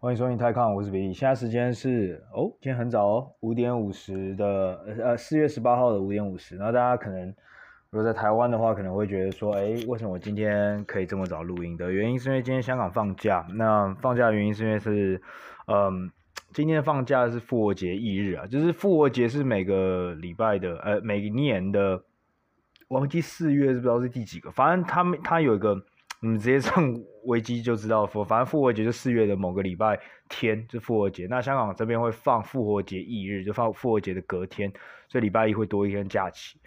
[0.00, 1.12] 欢迎收听泰康，我是比利。
[1.12, 6.54] 现在时间是哦，今天很早哦，五点五十的呃四月十八号的五点五十。
[6.54, 7.26] 那大家可能
[7.90, 11.90] 如果在台湾的话，可能会觉得说，哎，为什么我今天可以这么早录音的？
[11.90, 13.44] 原因是因为今天香港放假。
[13.54, 15.20] 那放假的原因是因为是，
[15.66, 16.08] 嗯，
[16.52, 22.00] 今天放假是复活节翌日啊，就是复活节是每个礼拜的，呃，每年的，
[22.86, 25.76] 忘记四月是不知道是第几个，反正他们他有一个。
[26.20, 29.98] 你们直接上维基就知道，反正复活节就四月的某个礼拜
[30.28, 31.26] 天，就复活节。
[31.30, 34.72] 那香港这边会放复活节翌日，就放复活节的隔天，
[35.08, 36.58] 所以礼拜一会多一天假期。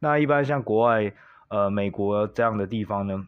[0.00, 1.12] 那一般像国外，
[1.48, 3.24] 呃，美国这样的地方呢，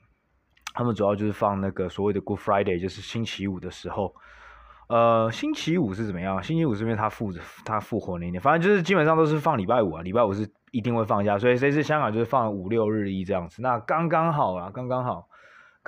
[0.75, 4.15] 他们主要就是放那个所谓的 Good Friday，就是星期五的时候。
[4.89, 6.43] 呃，星期五是怎么样？
[6.43, 7.31] 星期五是因为他复
[7.65, 15.28] 他复活那一天，反正就是基本上都是放礼拜五啊，礼拜五是一定会放假，所以这次香港就是放五六日一这样子，那刚刚好啊，刚刚好。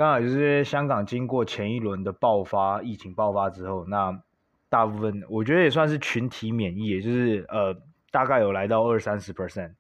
[0.01, 4.19] 刚好就是香港经过前一轮的爆发，疫情爆发之后，那
[4.71, 7.77] 大部分我觉得也算是群体免疫，也就是呃
[8.11, 9.75] 大概有来到二三十 percent，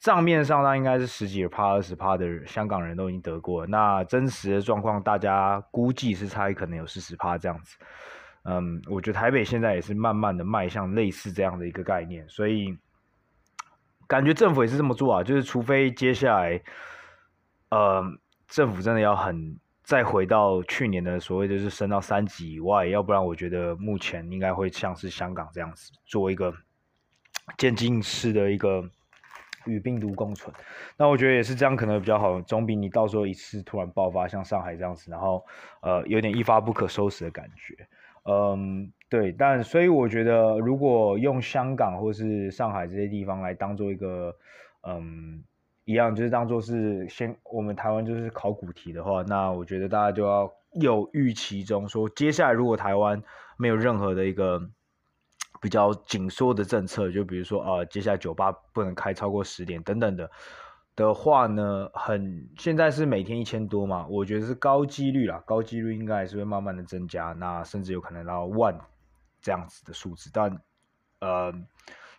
[0.00, 7.78] 账面上那应该是十几趴、二十趴的香港人都已经得过，那真实的状况大家估计是猜可能有四十趴这样子。
[8.42, 12.76] 嗯，我觉得台北现在也是慢慢的迈向类似这样的一个概念，所以
[14.08, 16.60] 感觉政府也是这么做啊，就是除非接下来，
[17.70, 18.02] 呃。
[18.48, 26.52] 政府真的要很再回到去年的所谓就是升到三级以外，要不然我觉得目前应该会像是香港这样子做一个
[27.56, 28.88] 渐进式的一个
[29.64, 30.54] 与病毒共存。
[30.96, 35.44] 那我觉得也是这样可能比较好，总比你到时候一次突然爆发像上海这样子，然后
[35.82, 37.88] 呃有点一发不可收拾的感觉。
[38.24, 44.36] 嗯，对，但所以我觉得如果用香港或是上海这些地方来当做一个
[44.82, 45.44] 嗯。
[45.86, 53.22] 一样就是当做是先我们台湾就是考古题的话，那我觉得大家就要有预期中说，接下来如果台湾
[53.56, 54.60] 没有任何的一个
[55.60, 60.28] 比较紧缩的政策，就比如说啊、接下来酒吧不能开超过十点等等的
[60.96, 68.76] 的话呢，很现在是每天一千多嘛，我觉得是高几率啦，高几率应该还是会慢慢的增加，那甚至有可能到万
[69.40, 70.60] 这样子的数字，但
[71.20, 71.54] 呃。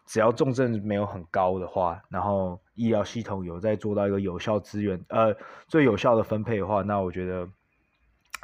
[0.07, 5.35] 只要重症没有很高的话，然后医疗系统有在做到一个有效资源，呃，
[5.67, 7.45] 最有效的分配的话，那我觉得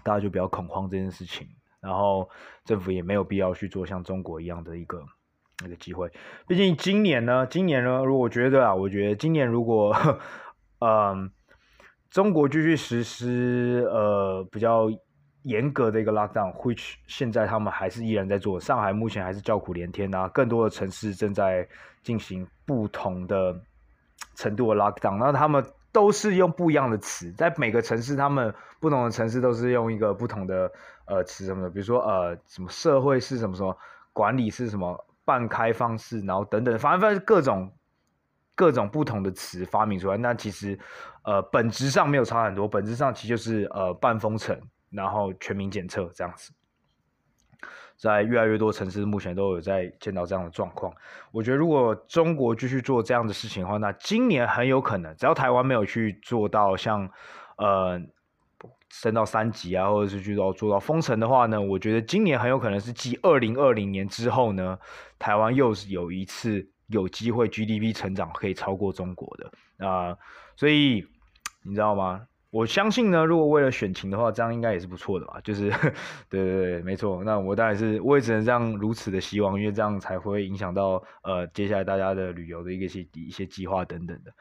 [0.04, 1.48] 大家就不要恐慌这件事情。
[1.80, 2.30] 然后
[2.66, 5.04] 政府也没有必要去做像中国一样的一个
[5.64, 6.12] 那个机会。
[6.48, 9.96] 毕竟今年呢，今年呢，如果觉得啊，我觉得今年如果，
[10.80, 11.32] 嗯、
[12.12, 14.90] 中国继续实施呃比较。
[15.44, 18.60] 严格的一个 lockdown，which 现在他们还是依然在做。
[18.60, 21.68] 上海目前还是叫苦连天啊，更多的城市正在
[22.02, 23.58] 进行不同的
[24.36, 25.18] 程度的 lockdown。
[25.18, 30.72] 那他们都是用不一样的词，在每个城市，他们不同的城市都是用一个不同的
[31.06, 33.78] 呃词什么的，比如说呃什么社会是什么什么，
[34.12, 37.72] 管理是什么半开放式，然后等等，反正反正各种
[38.56, 40.18] 各种不同的词发明出来。
[40.18, 40.80] 那其实
[41.24, 44.58] 呃本质上没有差很多，本质上其实就是呃半封城。
[44.94, 46.52] 然后全民检测这样子，
[47.98, 50.94] 在越来越多城市目前都有在见到这样的状况。
[51.32, 57.10] 我觉得如果中国继续做这样的事情的话，那今年很有可能，只要台湾没有去做到像
[57.58, 58.00] 呃
[58.90, 64.78] 升到三级啊，或者是去到做到封城的话呢，我觉得今年很有可能是继二零二零年之后呢，
[65.18, 69.52] 台湾又是有一次有机会 GDP 成长可以超过中国的
[69.86, 70.16] 啊、
[70.56, 71.06] 所以
[71.64, 72.28] 你知道吗？
[72.54, 75.42] 我相信呢，如果为了选情的话，这样应该也是不错的吧？
[75.44, 75.72] 就是，
[76.30, 77.24] 对对对，没错。
[77.24, 84.32] 那我当然是，我也只能这样如此的希望，因为这样才会影响到呃接下来大家的旅游的一个些一些计划等等的。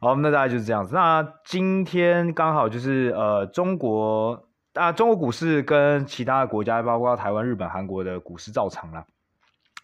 [0.00, 0.94] 好，那大概就是这样子。
[0.94, 9.04] 那今天刚好就是呃中国啊，中国股市跟其他的国家，包括台湾、日本、韩国的股市照常啦。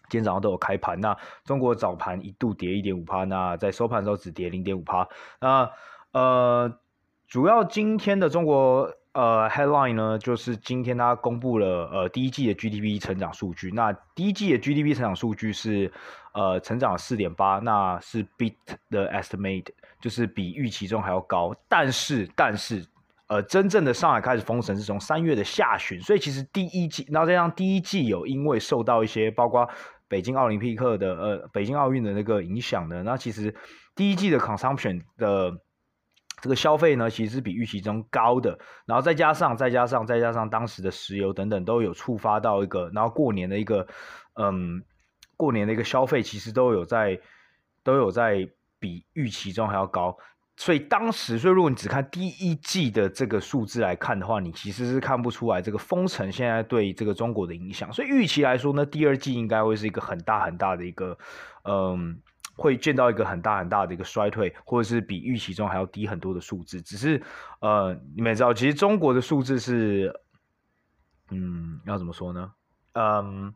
[0.09, 0.99] 今天早上都有开盘。
[0.99, 5.07] 那中国早盘一度跌一点五趴，那在收盘的时候只跌零点五趴。
[5.39, 5.69] 那
[6.13, 6.79] 呃。
[7.27, 13.71] 主要今天的中国呃 headline 呢，就是今天它公布了呃第一季的 GDP 成长数据。
[13.71, 15.91] 那第一季的 GDP 成长数据是
[16.33, 18.53] 呃成长四点八，那是 beat
[18.89, 19.67] the estimate，
[19.99, 21.55] 就是比预期中还要高。
[21.67, 22.85] 但是但是
[23.27, 29.67] 呃真正的上海开始封城是从三月的下旬，所以其实第一季，那这样第一季有因为受到一些包括
[30.07, 33.55] 北京奥林匹克的呃北京奥运的那个影响呢，那其实
[33.95, 35.51] 第一季的 consumption 的。
[36.45, 38.55] 这个消费呢，其实是比预期中高的，
[38.85, 43.87] 然后再加上再加上再加上当时的石油等等都有触发到一个，然后过年的一个，
[44.35, 44.83] 嗯，
[45.35, 47.19] 过年的一个消费其实都有在
[47.81, 48.47] 都有在
[48.79, 50.15] 比预期中还要高，
[50.55, 57.91] 所以当时，所以如果你只看第一季的这个数字来看的话，你其实是看不出来这个封城现在对这个中国的影响。
[57.91, 61.17] 所以预期来说呢，第二季应该会是一个很大很大的一个，
[61.63, 62.21] 嗯，
[62.55, 66.81] 会见到一个很大很大的一个衰退，或者是比预期中还要低很多的数字。
[66.81, 67.21] 只是，
[67.59, 70.13] 呃，你们也知道，其实中国的数字是，
[71.29, 72.51] 嗯，要怎么说呢？
[72.93, 73.53] 嗯。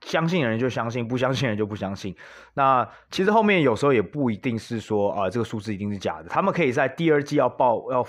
[0.00, 2.14] 相信的人就相信，不相信的人就不相信。
[2.52, 6.28] 那其实后面有时候也不一定是说啊、这个数字一定是假的。
[6.28, 8.06] 他们可以在第二季要报要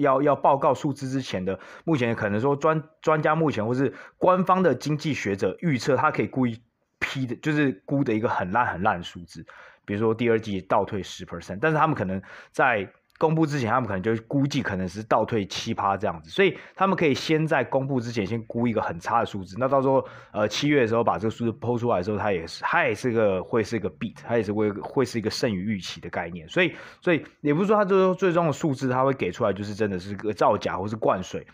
[0.00, 6.60] 要要报告数字之前的，目前可能说专专家目前或是官方的经济学者预测，他可以故意
[7.00, 9.44] 批的，就是估的一个很烂很烂的数字，
[9.84, 12.88] 比如说第二季倒退十 percent，但是他们可能在。
[13.18, 19.56] 公布之前，他们可能就估计可能是倒退七趴这样子，所以他们可以先在公布之前先估一个很差的数字。
[19.58, 20.02] 那到时候
[20.32, 26.48] 呃七月的时候把这个数字抛出来的时候，它也是它也是个会是一个 beat，它也是会会是一个胜于预期的概念。
[26.48, 31.46] 所以所以也不是说它最终最终的数字它会给出来就是真的是个造假或是灌水，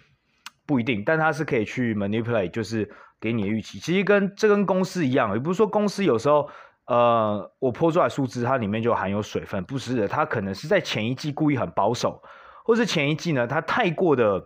[0.66, 2.88] 不一定，但它是可以去 manipulate，就是
[3.20, 3.78] 给你的预期。
[3.78, 6.48] 其实跟这跟公司一样，也不是说公司有时候。
[6.88, 12.22] 呃，我泼出来数字，它里面就含有水分，不是的，它可能是在前一季故意很保守，
[12.64, 14.40] 或是前一季呢，它太过的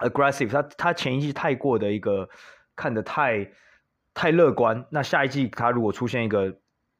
[0.00, 2.28] aggressive，它它前一季太过的一个
[2.74, 3.48] 看得太
[4.12, 6.52] 太乐观，那下一季它如果出现一个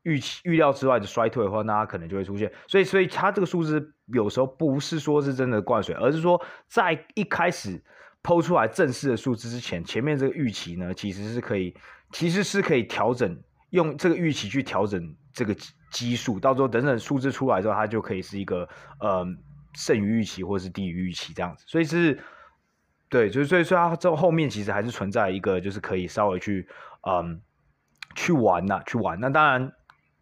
[0.05, 7.82] 预期预料之外的衰退的话，那它可能就会出现，所以所以它这个数字有时候不是说是真的灌水，而是说在一开始
[8.22, 11.75] 抛出来正式的数字之前，前面这个预期呢，其实是可以
[12.12, 13.40] 其实是可以调整。
[13.70, 15.55] 用这个预期去调整这个
[15.93, 18.69] 基数，到时候等等数字出来之后，它就可以是一个
[18.99, 19.25] 呃
[19.75, 21.64] 胜于预期或者是低于预期这样子。
[21.69, 22.19] 所以是，
[23.08, 26.67] 对，所以所以说它这后面其实还是存在一个就是可以稍微去
[27.08, 27.40] 嗯
[28.17, 29.20] 去玩呐、去玩。
[29.20, 29.72] 那当然，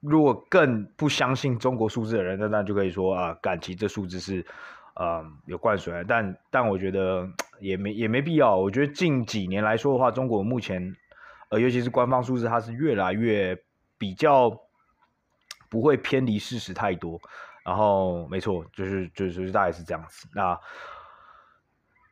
[0.01, 4.45] 如果更不相信中国数字的人，那那就可以说啊，感情这数字是
[5.01, 6.05] 嗯有灌水。
[6.07, 7.27] 但但我觉得
[7.61, 8.57] 也没也没必要。
[8.57, 10.95] 我觉得近几年来说的话，中国目前。
[11.51, 13.59] 呃，尤其是官方数字，它是越来越
[13.97, 14.51] 比较
[15.71, 17.19] 不会偏离事实太多。
[17.65, 20.29] 然后，没错，就是就是就是大概是这样子。
[20.35, 20.61] 那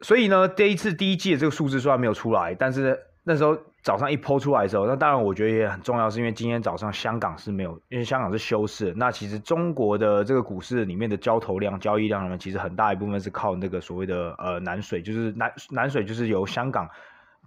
[0.01, 3.55] 所以呢，这一次第一季的这个数字虽然没有出来，但是那时候
[3.87, 8.93] 早上一抛出来的时候，那当然我觉得也很重要，是因为今天早上香港是没有，因为香港是休市。
[8.97, 16.91] 那其实中国的这个股市里面的交投量、交易量呢，其实很大一部分是靠那个所谓的呃南水，就是南南水就是由香港。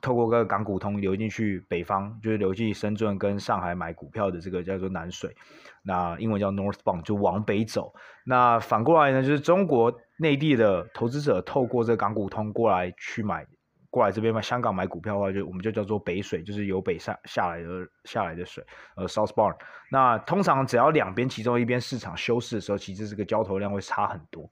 [0.02, 5.36] 透过个港股通流进去北方，就是流进深圳跟上海买股票的这个叫做南水，
[5.84, 7.94] 那英文叫 Northbound，就往北走。
[8.24, 13.46] 那反过来呢，就是中国内地的投资者透过这个港股通过来去买，
[13.90, 17.68] 过来这边买香港买股票的话，就我们就叫做北水，就是由北上下来的
[18.04, 18.64] 下来的水，
[18.96, 19.56] 呃，Southbound。
[19.90, 24.50] 那通常只要两边其中一边市场休市的时候，其实这个交投量会差很多，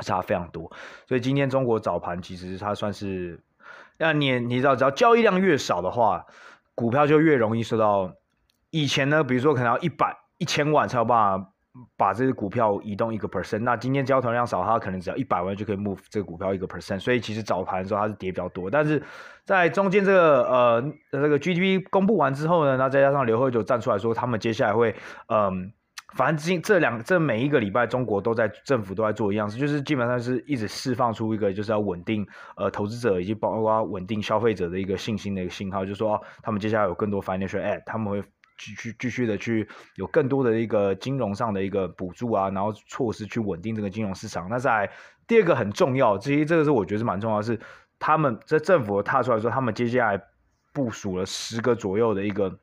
[0.00, 0.70] 差非常多。
[1.06, 3.42] 所以今天中国早盘其实它算是。
[3.98, 6.24] 那你你知道，只要交易量越少的话，
[6.74, 8.14] 股票就越容易受到。
[8.70, 11.52] 以前呢，比如说可能要一百一千万才有办法
[11.96, 18.70] 把这个股票移动一个 percent，那今天交投量少，它可能只要一百万就可以 move 这个股票一个 percent，所以其实早盘的时候它是跌比较多。
[18.70, 19.02] 但是
[19.44, 24.94] 在中间这个呃这个 GDP 公布完之后呢，那再加上刘鹤就站出来说，他们接下来会
[25.28, 25.72] 嗯。
[26.14, 32.26] 反正今这两这每一个礼拜，中国都在政府都在做一样事，就是基本上是一直释放出一个就是要稳定
[32.56, 38.20] 呃投资者以及包括稳定消费者的一个信心的一个信号，就是说他们接下来有更多 financial aid，他们会
[38.60, 44.48] 继续继续的去有更多的一个金融上的一个补助啊，然后措施去稳定这个金融市场。
[44.50, 44.88] 那在
[45.26, 47.58] 第二个很重要，这些这个是我觉得是蛮重要是，
[47.98, 50.22] 他们在政府踏出来说，他们接下来
[50.74, 52.58] 部署了十个左右的一个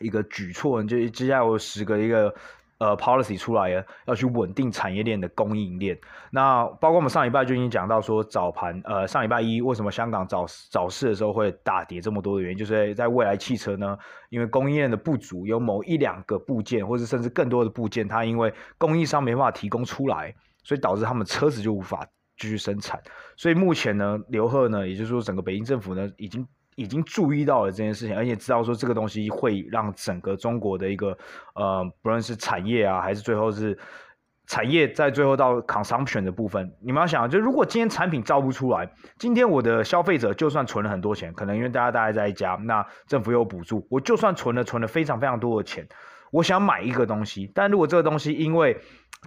[0.00, 2.34] 一个举措，就接下来有十个一个。
[2.78, 5.96] 呃，policy 出来了，要去稳定产业链的供应链。
[6.30, 13.96] 那包括我们上礼拜就已经讲到说，早盘呃上礼拜一为什么香港早早市的时候会大跌这么多的原因，就是在未来汽车呢，
[14.30, 22.04] 因为供应链的不足，有某一两个部件，或者甚至更多的部件，它因为供应商没办法提供出来，所以导致他们车子就无法
[22.36, 23.00] 继续生产。
[23.36, 26.46] 所以目前呢，刘鹤呢，也就是说整个北京政府呢，已经。
[26.76, 31.16] 已经注意到了这件事情，而且知道说这个东西会让整个中国的一个
[31.54, 33.78] 呃，不论是产业啊，还是最后是
[34.46, 45.86] 产业在最后到 consumption 的部分，你们要想，就如果今天产品造不出来，今天我的消费者就算存了很多钱，可能因为大家大家在家，那政府有补助，我就算存了存了非常非常多的钱，
[46.30, 48.78] 我想买一个东西，但如果这个东西因为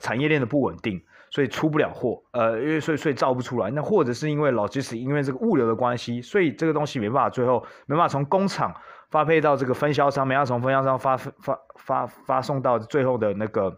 [0.01, 1.01] 产业链的不稳定，
[1.35, 8.73] 所以出不了货，呃，因为所以所以造不出来，那或者是因为老，即使因为这个物流的关系，所以这个东西没办法，最后没办法从工厂
[9.09, 13.77] 发配到这个分销商，没办法从分销商发发发发送到最后的那个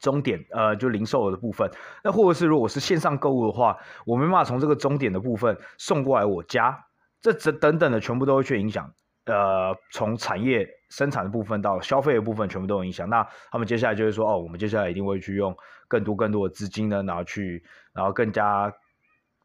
[0.00, 1.70] 终点呃，就零售的部分，
[2.02, 6.76] 那或者是如果是线上购物的话，我没办法从这个终点的部分送过来我家，
[7.20, 8.92] 这这等等的全部都会去影响。
[9.26, 13.08] 呃，从产业生产的部分到消费的部分，全部都有影响。
[13.08, 15.56] 那他们接下来就会说，哦，我们接下来一定会去用
[15.88, 18.72] 更多更多的资金呢，然后去，然后更加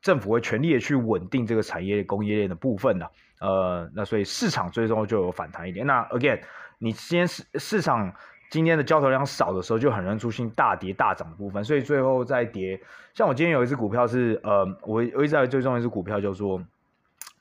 [0.01, 3.09] 政府会全力的去稳定这个产业供应链的部分的。
[3.39, 5.87] 呃，那所以市场最终就有反弹一点。
[5.87, 6.41] 那 again，
[6.77, 8.13] 你今天市市场。
[8.49, 12.81] 今天的交投量少的时候，就很容易出现大跌大涨的部分，所以最后再跌。
[13.13, 16.63] 像我今天有一只股票是，呃，我我一直在追踪一只股票叫做，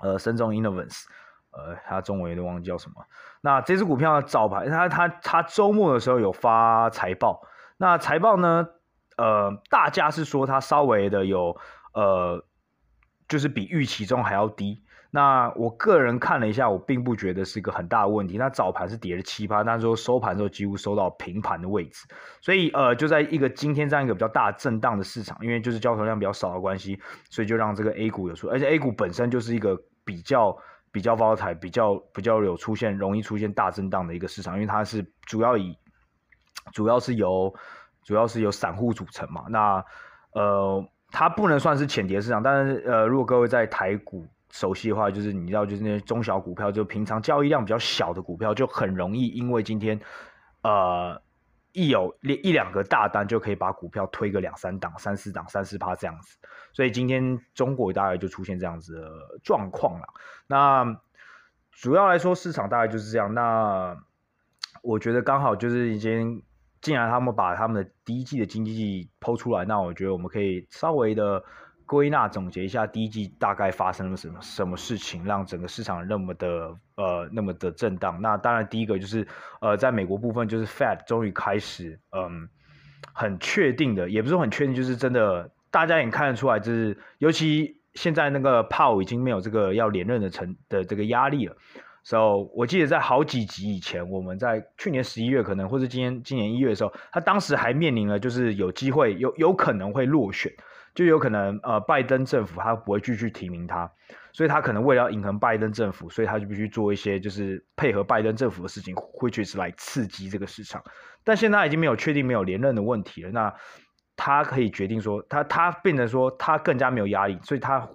[0.00, 1.04] 呃，深中 Innovance，
[1.56, 2.96] 呃，它中文有点忘记叫什么。
[3.40, 7.40] 那这只股票早盘，它它它周末的时候有发财报，
[7.78, 8.68] 那财报呢，
[9.16, 11.56] 呃，大家是说它稍微的有，
[11.94, 12.44] 呃，
[13.26, 14.82] 就是比预期中还要低。
[15.12, 18.36] 那我个人看了一下，我并不觉得是一个很大的问题。
[18.36, 22.06] 那早盘是跌了七八，但是说收盘之后几乎收到平盘的位置，
[22.42, 30.54] 所以呃，就在一个今天这样一个比较大震荡的市场，因为就是交投量比较少的关系，所以就让这个 A 股有出，而且 A 股本身就是一个比较
[30.96, 35.76] 比较发财比较比较有出现容易出现大震荡的一个市场，因为它是主要以
[36.72, 37.54] 主要是由
[38.02, 39.44] 主要是由散户组成嘛。
[39.50, 39.84] 那
[40.32, 44.26] 呃，它不能算是浅碟市场，但是呃，如果各位在台股。
[44.52, 50.00] 熟悉的话，就是你知道，就是那些中小股票，就平常交易量比较小的股票，就很容易因为今天，
[50.62, 51.20] 呃，
[51.76, 56.38] 一有一两个大单，就可以把股票推个两三档、三四档、三四趴这样子。
[56.72, 60.06] 所以今天中国大概就出现这样子的状况了。
[60.46, 60.98] 那
[61.70, 63.34] 主要来说，市场大概就是这样。
[63.34, 63.94] 那
[64.82, 66.42] 我觉得刚好就是已经，
[66.80, 71.44] 既然他们把他们的第一季的经济季抛出来，那我觉得我们可以稍微的。
[71.86, 78.20] 归纳总结一下，第一季大概发生了什么什么事情，让整个市场那么的呃那么的震荡？
[78.20, 79.26] 那当然第一个就是
[79.60, 82.48] 呃在美国部分，就是 Fed 终于开始嗯
[83.14, 91.56] 很确定的，也不是很确定，就是真的大家也看得出来，就是尤其现在那个 Pow 已经没有这个要连任的成的这个压力了。
[92.02, 100.52] So 我记得在好几集以前，我们在去年十一月可能或者今年今年一月的时候，他当时还面临了就是有机会有有可能会落选。
[100.96, 103.88] 就有可能，呃，拜登政府他不会继续提名他，
[104.32, 110.82] 所以他可能为了要迎合拜登政府，所以他就必须做一些就是配合拜登政府的事情，会确实来刺激这个市场。
[111.22, 113.54] 但现在已经没有确定没有连任的问题了，那
[114.16, 117.86] 他可以决定说，他他变成说他更加没有压力，所以他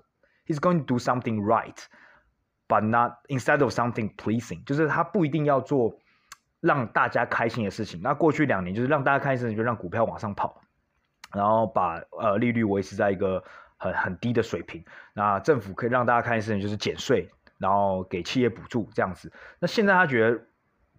[0.45, 5.91] he's going to do something right，but not instead of something pleasing，就是他不一定要做
[6.59, 7.99] 让大家开心的事情。
[8.03, 10.60] 那过去两年就是让大家开心，就让股票往上跑。
[11.33, 13.43] 然后把呃利率维持在一个
[13.77, 14.83] 很很低的水平，
[15.13, 19.31] 那政府可以让大家看的事情就是减税，然后给企业补助这样子。
[19.59, 20.39] 那现在他觉得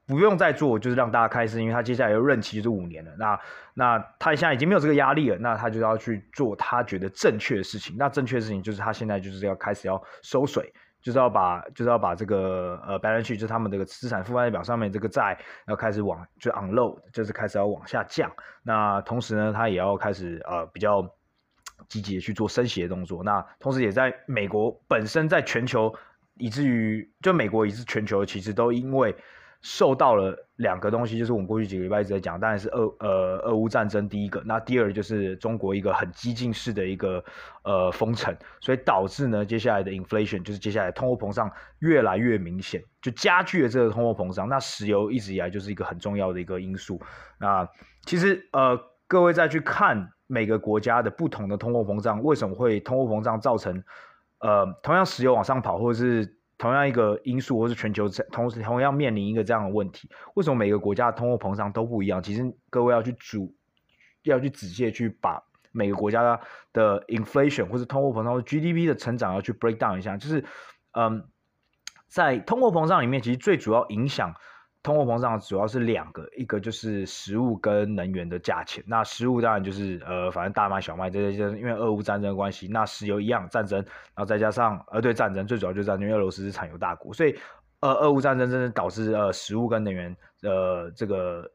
[0.07, 3.13] 不用再做，就是让大家开心，因为他接下来的任期就是五年了。
[3.19, 3.41] 那
[3.75, 7.97] 那他现在已经没有这个压力了，那他就要去做他觉得正确的事情。
[7.99, 10.73] 那正确的事情就是他现在就是要开始要收水。
[11.03, 18.31] 就是要把，就是要把这个呃 balance sheet，就是他们这个资产负债表上面这个债要开始往，就 unload，就是开始要往下降。
[18.63, 21.07] 那同时呢，他也要开始呃比较
[21.89, 23.23] 积极的去做升息的动作。
[23.23, 25.95] 那同时也在美国本身在全球，
[26.37, 29.15] 以至于就美国以至全球，其实都因为。
[29.63, 37.25] 受到了两个东西，就是我们过去几个礼拜一直在讲，当然是俄呃俄乌战争第一个，那第二就是中国一个很激进式的一个
[37.63, 44.49] 呃封城，所以导致呢接下来的 inflation 就是接下来通货膨胀越来越明显，就加剧了这个通货膨胀。
[44.49, 47.01] 那石油一直以来就是一个很重要的一个因素。
[47.39, 47.69] 那
[48.05, 48.77] 其实呃
[49.07, 53.85] 各位再去看每个国家的不同的通货膨胀，为什么会通货膨胀造成
[54.41, 56.37] 呃同样石油往上跑，或者是？
[56.63, 62.23] 同样一个因素，或是全球同时同样面临一个这样的问题，为什么每个国家的通货膨胀都不一样？
[62.23, 63.53] 其实各位要去主，
[64.23, 65.43] 要去仔细去把
[65.73, 66.39] 每个国家
[66.73, 70.45] 的 inflation 或是通货膨胀或 GDP 的成长要去 break down 一下，就是
[70.93, 71.25] 嗯，
[72.07, 74.33] 在通货膨胀里面，其实最主要影响。
[74.83, 78.83] 通货膨胀主要是两个，一个就是食物跟能源的价钱。
[78.85, 82.67] 那食物当然就是呃，反正大麦、小麦这些，因为俄乌战争的关系。
[82.67, 87.39] 那石油一样战争，然后再加上呃，对战争最主要就是战争，因为俄罗斯是产油大国，所以
[87.79, 91.49] 呃，俄乌战争真的导致呃，食物跟能源呃这个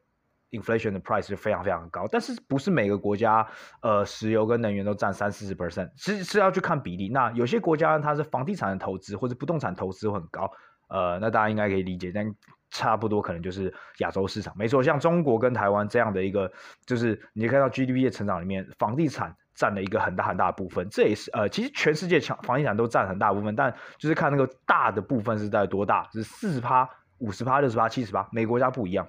[0.50, 2.08] inflation 的 price 是非常非常高。
[2.10, 3.46] 但是不是每个国家
[3.82, 7.10] 呃，石油跟能源都占三四十 percent，其实是要去看比例。
[7.10, 10.50] 那有些国家它是房地产的投资或者不动产投资很高，
[10.88, 12.34] 呃，那大家应该可以理解，但。
[12.70, 16.50] 差不多可能就是亚洲市场，没错，像中国跟台湾这样的一个，
[16.84, 20.88] 就是你看到 GDP 的成长里面，房地产占了一个很大很大的部分。
[20.90, 29.08] 这也是呃，其实全世界强房地产都占很大部分，但就是看那个大的部分是在多大，是四十趴、五十趴、六十趴、七十趴，每国家不一样。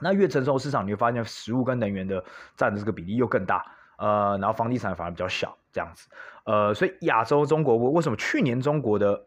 [0.00, 2.24] 那越成熟市场，你会发现食物跟能源的
[2.56, 3.64] 占的这个比例又更大，
[3.98, 6.08] 呃，然后房地产反而比较小，这样子，
[6.44, 9.26] 呃，所以亚洲中国为什么去年中国的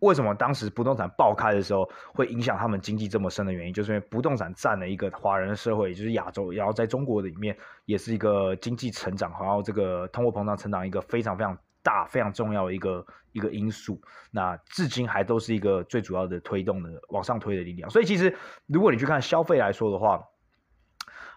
[0.00, 14.00] 为什么当时不动产爆开的时候会影响他们经济这么深的原因，就是因为不动产占了一个华人的社会，也就是亚洲，然后在中国里面也是一个经济成长，然后这个通货膨胀成长一个非常非常大、非常重要的一个一个因素。
[14.30, 17.90] 那至今还都是一个最主要的推动的往上推的力量。
[17.90, 18.34] 所以其实
[18.66, 20.24] 如果你去看消费来说的话，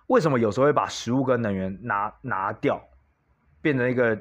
[0.07, 2.81] 为什么有时候会把食物跟能源拿拿掉，
[3.61, 4.17] 变成一个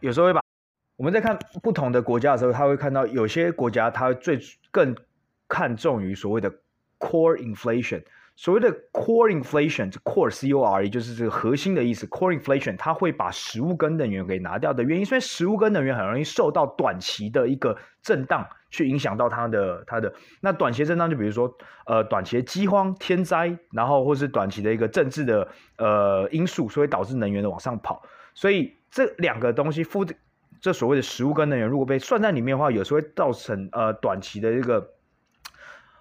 [0.00, 0.40] 有时候会把。
[1.00, 4.38] 我们在看不同的国家的时候，他会看到有些国家它最
[4.70, 4.94] 更
[5.48, 6.52] 看重于所谓的
[6.98, 8.02] core inflation。
[8.36, 12.06] 所谓的 core inflation，这 core C O R E 就是这个核心的意思。
[12.08, 20.12] core inflation 它会把食物跟能源给拿掉的原因，所以食物跟能源很容易受到短期的一个震荡去影响到它的它的。
[20.42, 21.50] 那短期震荡就比如说
[21.86, 28.02] 呃短期的饥荒、天灾，然后或是短期的一个政治的呃因素，所以导致能源的往上跑。
[28.34, 30.04] 所以这两个东西附。
[30.60, 34.90] 这所谓的食物跟能源，如果被算在里面的话，有时候会造成呃短期的一个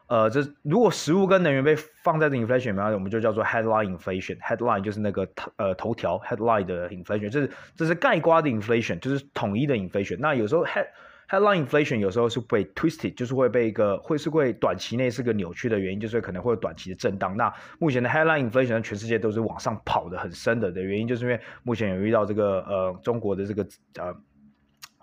[0.07, 4.37] 呃，这如果食物跟能源被放在这 inflation 里面，我们就叫做 headline inflation。
[4.39, 10.17] headline 就是那个呃头条 headline 的 inflation，这是这是盖瓜的 inflation，就是统一的 inflation。
[10.19, 17.37] 那有时候 headline inflation 有时候是被 twisted，就是会被一个会是会短期内是个扭曲的原因，就是可能会有短期的震荡。
[17.37, 23.63] 那目前的 headline inflation 全世界都是往上跑的很深的的原因，就是因为目前有遇到这个呃中国的这个
[23.99, 24.13] 呃。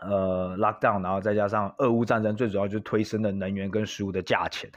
[0.08, 4.70] 呃，lockdown，然后再加上俄乌战争，最主要就是推升的能源跟食物的价钱。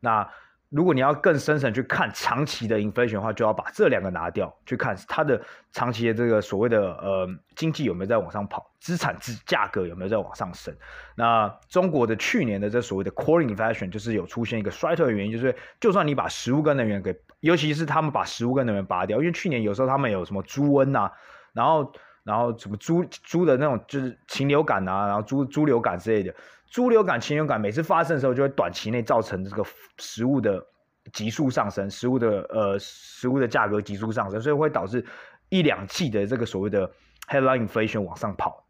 [0.00, 0.28] 那
[0.70, 5.40] 如果你要更深层去看长期的 inflation 的话，就要把这两个拿掉，去看它的
[5.72, 10.74] 长期的这个所谓的呃经济有没有在往上跑，资产质价格有没有在往上升。
[11.14, 21.12] 那中国的去年的这所谓的 core inflation 就是有出现一个衰退的原因，就是就算你把食物跟能源给，尤其是他们把食物跟能源拔掉，因为去年有时候他们有什么猪瘟啊，
[21.52, 21.92] 然后。
[22.24, 26.34] 然后什么猪猪的那种就是禽流感啊，然后猪猪流感之类的，
[26.70, 29.62] 猪流感、禽流感每次发生的时候，就会短期内造成这个
[29.98, 30.64] 食物的
[31.12, 35.04] 急速上升，食物的呃食物的价格急速上升，所以会导致
[35.50, 36.90] 一两季的这个所谓的
[37.28, 38.64] headline inflation 往上跑，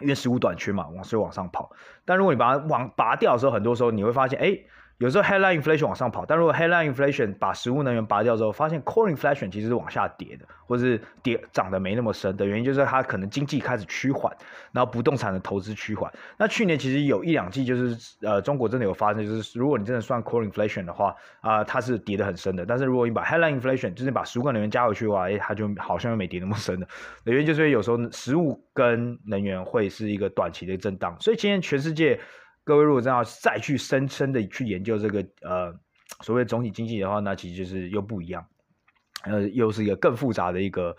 [0.00, 1.70] 因为食物短缺嘛，往所以往上跑。
[2.04, 4.58] 但如果你把它往拔掉的时候，很多时候你会发现，哎。
[5.02, 14.32] 有时候 headline inflation 往上跑，但如果 headline inflation 把食物能源拔掉之后，发现 core inflation 其实是往下跌的，或是跌涨得没那么深的原因，就是它可能经济开始趋缓，
[14.70, 16.08] 然后不动产的投资趋缓。
[16.38, 22.64] 那去年其实有一两季就是呃中国真的有发生，就是如果你真的算 core inflation 的话啊、它是跌得很深的。
[22.64, 26.86] 但是如果你把 headline inflation 就是把食物能源加回去的话，哎，它就好像又没跌那么深的。
[27.24, 32.20] 原因就是有时候食物跟能源会是一个短期的震荡，所以今天全世界。
[32.64, 35.74] 各位如果真要再去深深的去研究这个呃
[36.20, 38.46] 所谓总体经济的话，那其实就是又不一样，
[39.24, 40.96] 呃，又是一个更复杂的一个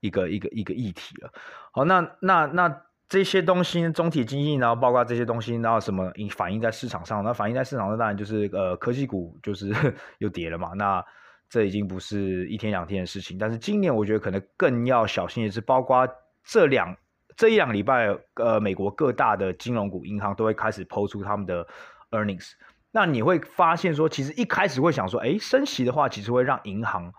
[0.00, 1.32] 一个一个一个议题了。
[1.72, 7.22] 好，那那那这些东西总体经济，然后包括这些东西，然后什么反映在市场上？
[7.22, 9.72] 那反映在市场上当然就是呃科技股就是
[10.18, 10.70] 又跌了嘛。
[10.74, 11.04] 那
[11.48, 16.08] 这已经不是一天两天的事情，但是今年我觉得可能更要小心的是，包括
[16.42, 16.96] 这两。
[17.36, 21.66] 这一两个礼拜，呃，美国各大的金融股、银行都会开始抛出他们的
[22.10, 22.52] earnings。
[22.92, 27.12] 那你会发现说，其实一开始会想说，哎，升息的话，其实会让银行，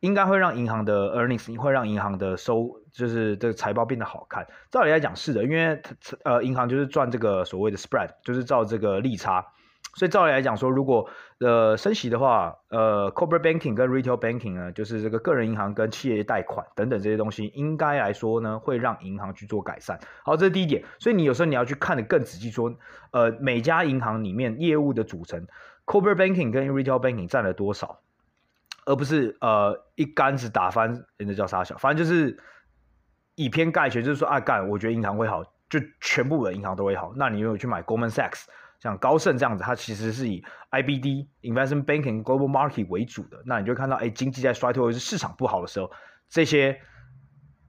[0.00, 4.46] 应该会让银行的 earnings，会让银行的收，就是这个财报变得好看。
[4.70, 5.80] 照理来讲是的，因为
[6.24, 9.46] 呃，银行就是赚这个所谓的 spread，就是照这个利差。
[9.94, 19.98] 所以照理来讲说，如果呃升息的话，呃 corporate banking 跟 retail banking 呢，就是这个个人银行跟企业贷款等等这些东西，应该来说呢，会让银行去做改善。
[20.22, 20.84] 好，这是第一点。
[21.00, 22.72] 所以你有时候你要去看得更仔细，说
[23.10, 25.44] 呃每家银行里面业务的组成
[25.84, 27.98] ，corporate banking 跟 retail banking 占了多少，
[28.86, 32.38] 而不是呃一竿子打翻人家叫啥小，反正就是
[33.34, 37.12] 以偏概全，就是说啊干，我觉得银行会好，就全部的银行都会好。
[37.16, 38.44] 那你如果去买 Goldman Sachs。
[38.80, 43.42] 像高盛这样子，它其实是以 IBD Investment Banking Global Market 为主的。
[43.44, 45.90] 那你就看到，哎，经济在衰退或者是市场不好的时候，
[46.30, 46.80] 这些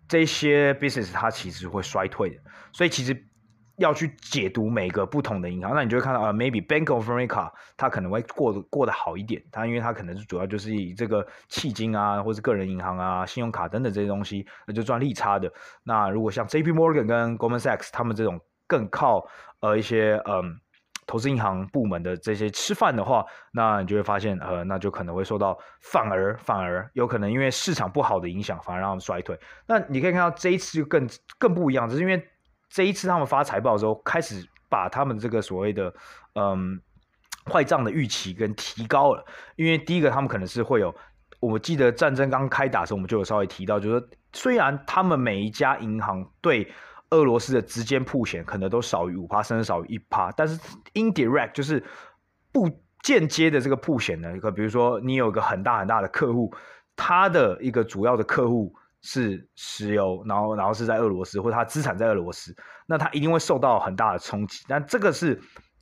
[0.07, 2.37] 这些 business 它其实会衰退的。
[2.71, 3.27] 所以其实
[3.75, 15.51] 要去解读每个不同的银行，那你就会看到啊，maybe Bank of America 它可能会过得过得好一点，它因为它可能是主要就是以这个迄金啊，或是个人银行啊、信用卡等等这些东西，那就赚利差的。
[15.83, 19.27] 那如果像 JP Morgan 跟 Goldman Sachs 他们这种更靠
[19.59, 20.57] 呃一些嗯。
[21.07, 29.37] 投资银行部门的这些吃饭的话，那你就会发现，呃，那就可能会受到反而反而有可能因为市场不好的影响，反而让他们衰退。
[29.67, 32.23] 那你可以看到这一次就更更不一样，就是因为
[32.69, 35.93] 这一次他们发财报的时候，开始把他们这个所谓的
[36.35, 36.79] 嗯
[37.51, 40.95] 坏账的预期跟提高了，因为第一个他们可能是会有，
[41.41, 46.71] 我记得战争刚开打的时候，我们就有稍微提到，就是虽然他们每一家银行对
[47.11, 50.59] 俄罗斯的直接曝险可能都少于五趴，甚至少于一趴，但是
[50.93, 51.81] indirect 就是
[52.51, 52.69] 不
[53.03, 56.53] 间接的这个曝险呢，一个比如说你有一个很大很大的客户，
[56.95, 65.39] 他的一个主要的客户是石油，然后然后是在俄罗斯，或者他资产在俄罗斯，那他一定会受到很大的冲击，但这个是。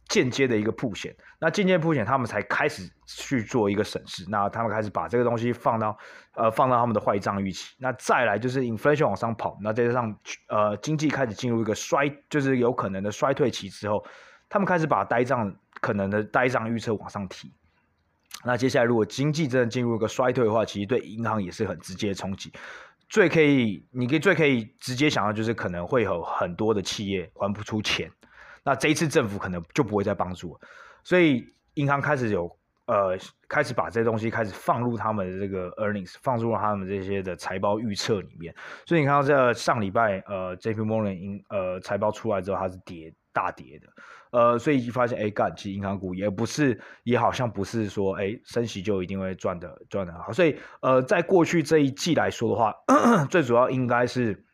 [0.09, 5.95] 间接的一个铺险，那间接铺险，他们才开始去做一个审视，那他们开始把这个东西放到，
[6.33, 14.03] 呃，放到他们的坏账预期，那再来就是 inflation 往上跑，那再加上呃经济开始进入一个衰，就是有可能的衰退期之后，
[14.49, 17.53] 他们开始把呆账可能的呆账预测往上提，
[18.43, 22.51] 那接下来如果经济真的进入一个衰退的话，其实对银行也是很直接的冲击，
[23.07, 28.11] 最可以，你可以最可以直接想到就是可能会有很多的企业还不出钱。
[28.69, 30.59] 那这一次政府可能就不会再帮助了，
[31.03, 32.45] 所以银行开始有
[32.85, 38.53] 呃开始把这些东西开始放入他们的这个 earnings，放入他们这些的财报预测里面。
[38.85, 43.87] 所以你看到这上礼拜呃 JP Morgan 银呃财报出来之后，它是跌大跌的，
[44.29, 52.71] 呃，所以发现哎干，其实银行股也不是也好像不是说哎升息就一定会赚的赚的好，所以呃在过去这一季来说的话，
[53.31, 54.45] 最主要应该是。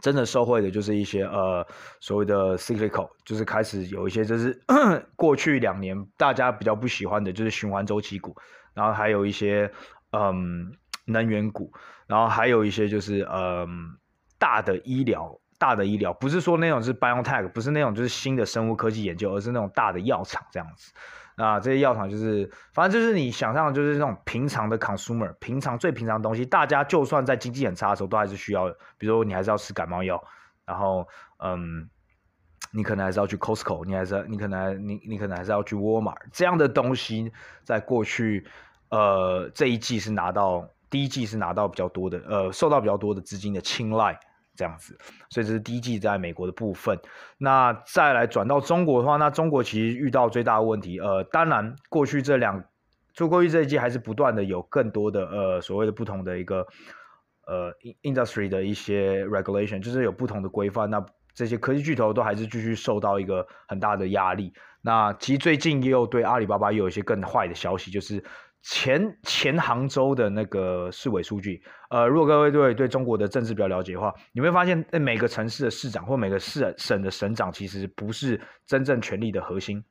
[0.00, 1.66] 真的受惠的就是一些呃
[2.00, 4.58] 所谓的 cyclical，就是开始有一些就是
[5.16, 8.34] 过去两年大家比较不喜欢的就是循环周期股，
[8.74, 9.70] 然后还有一些
[10.12, 10.72] 嗯
[11.04, 11.72] 能源股，
[12.06, 13.68] 然后还有一些就是嗯
[14.38, 20.92] 大的医疗，大的医疗不是说那种是 biotech，不是那种就是新的生物科技研究，而是那种大的药厂这样子。
[21.36, 28.68] 啊，这些药厂就是，反正就是你想象，就是那种平常的 consumer，平常最平常的东西，大家就算在经济很差的时候，都还是需要。
[28.98, 30.20] 比如说你还是要吃感冒药，
[30.66, 31.06] 然后，
[31.38, 31.88] 嗯，
[32.72, 38.44] 你可能还是要去 Costco，你还是你可能你你可能还是要去 Walmart 这样的东西，在过去，
[38.90, 44.18] 呃，这一季是拿到第一季是拿到比较多的，呃，受到比较多的资金的青睐。
[44.54, 44.98] 这样子，
[45.30, 46.98] 所以这是第一季在美国的部分。
[47.38, 52.62] 那再来转到中国的话，那中国其实遇到最大的问题，呃，当然过去这两，
[53.14, 56.66] 就过去这一季还是不断的有更多的呃所谓的不同的一个
[57.46, 60.90] 呃 industry 的一些 regulation，就是有不同的规范。
[60.90, 64.52] 那这些科技巨头都还是继续受到一个很大的压力。
[64.82, 68.22] 那其实最近也有对阿里巴巴也有一些更坏的消息，就是。
[68.62, 79.84] 前前杭州的那个市委书记，呃，如果各位对对中国的政治比较了解的话，你会发现，每个城市的市长或每个市省的省长，其实不是真正权力的核心，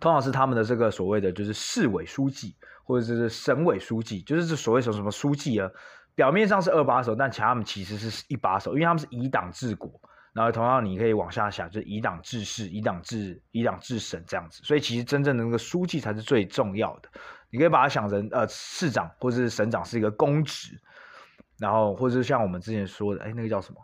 [0.00, 5.70] 通常是他们的这个所谓的就是市委书记或者是省委书记，就是这所谓什么什么书记啊，
[6.14, 10.00] 表面上是二把手，但其实他们其实是一把手，因为他们是以党治国，
[10.32, 17.08] 然后同样你可以往下想，就是以党治市、以党治以党治省这样子，所以其实真正的那个书记才是最重要的。
[17.50, 20.78] 你可以把它想成，呃，市长或者是省长是一个公职，
[21.58, 23.80] 然后或者是像我们之前说的，哎，那个叫什么？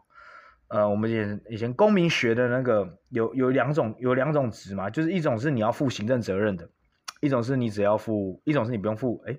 [0.69, 6.69] 呃，我们以前以前公民学的那个有有两种有两种职嘛，就是一种是你要负行政责任的，
[7.21, 9.37] 一种是你只要负，一种是你不用负，哎，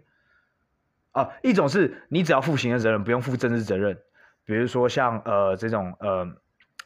[1.12, 3.98] 啊，一种是你只要负行政责任，不用负政治责任，
[4.46, 6.26] 比如说像呃这种呃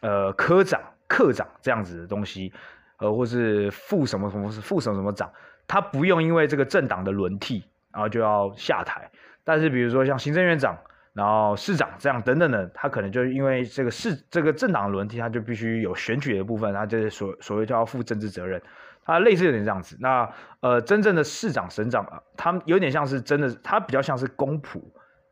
[0.02, 2.52] 呃科长、课长这样子的东西，
[2.98, 5.32] 呃，或是副什么什么副什么什么长。
[5.68, 9.10] 他不用因为这个政党的轮替，然后就要下台。
[9.44, 10.78] 但是比如说像行政院长，
[11.14, 18.62] 然后市长这样等等的，他可能就因为这个市这个政党的轮替，他就必须有选举的部分，他就是所所谓就要负政治责任。
[19.06, 19.98] 他类似有点这样子。
[20.00, 22.06] 那呃，真正的市长、省长，
[22.38, 24.82] 他们有点像是真的，他比较像是公仆。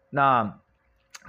[0.09, 0.59] 那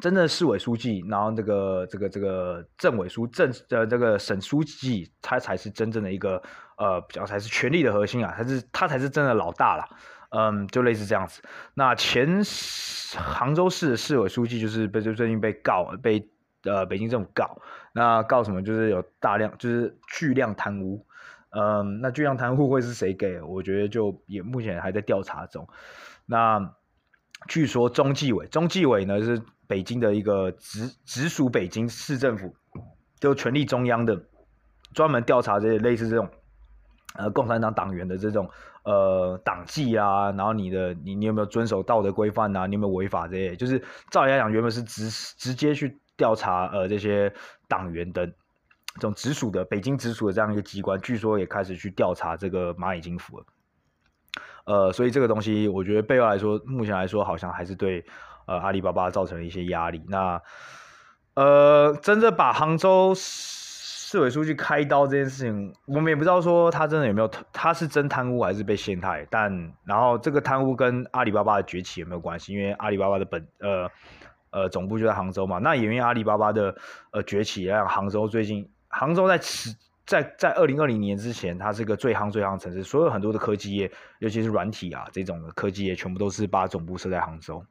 [0.00, 6.42] 真正的市委书记，然后这个这个这个政委书政的这个省书记，他才是真正的一个。
[6.80, 9.84] 呃，比较才是权力的核心啊，他是他才是真的老大了，
[10.30, 11.42] 嗯，就类似这样子。
[11.74, 12.40] 那前
[13.16, 16.30] 杭州市的市委书记就是被就最近被告，被
[16.62, 17.60] 呃北京政府告，
[17.92, 18.62] 那告什么？
[18.62, 21.04] 就是有大量就是巨量贪污，
[21.50, 23.42] 嗯，那巨量贪污会是谁给？
[23.42, 25.66] 我觉得就也目前还在调查中。
[26.26, 26.60] 那
[27.46, 32.54] 据说中纪委，中纪委呢是北京的一个直直属北京市政府，
[33.20, 34.20] 就权力中央的，
[34.94, 36.28] 专门调查这些类似这种。
[37.14, 38.48] 呃，共产党党员的这种
[38.84, 42.66] 呃党纪啊，然后你的你你有没有遵守道德规范啊？
[42.66, 43.56] 你有没有违法这些？
[43.56, 47.32] 就是照理来讲，原本是直直接去调查呃这些
[47.66, 53.44] 党员的这种直属的北京直属的这样一个机关，据说也开始去调查这个蚂蚁金服了。
[54.64, 58.04] 呃，所以这个东西，我觉得背后来说，目前来说好像还是对
[58.46, 60.04] 呃阿里巴巴造成了一些压力。
[60.08, 60.40] 那
[61.34, 63.14] 呃，真的把杭州。
[64.10, 69.26] 市委书记开刀这件事情，我们也不知道说他真的有没有，他是真贪污还是被陷害。
[69.28, 69.52] 但
[69.84, 72.54] 然后这个贪污跟阿里巴巴的崛起有没有关系？
[72.54, 73.86] 因为阿里巴巴的本呃
[74.48, 75.58] 呃总部就在杭州嘛。
[75.58, 76.74] 那也因为阿里巴巴的
[77.10, 79.76] 呃崛起，让杭州最近杭州在此
[80.08, 87.62] 在在二零二零年之前，它是个最夯最夯城市，所有很多的科技业，尤其是软体啊这种的科技业，全部都是把总部设在杭州。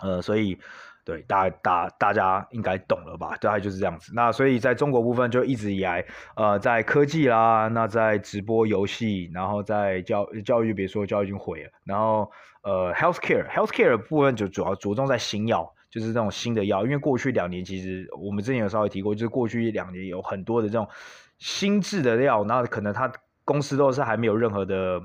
[0.00, 0.58] 呃，所以。
[1.04, 3.34] 对，大大大家应该懂了吧？
[3.40, 4.12] 大概就是这样子。
[4.14, 6.04] 那所以在中国部分就一直以来，
[6.36, 11.70] 呃，在科技啦，那在直播游戏，然后在教教育，别说教育已经毁了。
[11.84, 12.30] 然后
[12.60, 16.84] 呃，healthcare healthcare 部分就主要着重在新药，就是那种新的药。
[16.84, 20.86] 因为过去两年其实我们之前有稍微提过，就是过去两年有很多的这种
[21.38, 23.12] 新制的料，那可能它
[23.44, 25.00] 公司都是还没有任何的。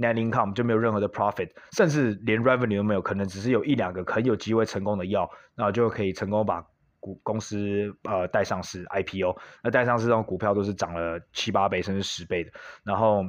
[0.00, 6.64] Net income 就没有任何的 profit，甚至连 revenue 都没有，可能只是有一两个很有机会成功的药，那就可以成功把
[7.00, 12.52] 股公司呃带上市 IPO，那带上市这种股票都是涨了七八倍甚至十倍的，
[12.84, 13.24] 然后